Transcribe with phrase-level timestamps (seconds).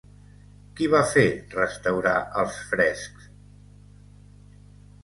[0.79, 1.25] Qui va fer
[1.57, 2.15] restaurar
[2.45, 3.31] els frescs?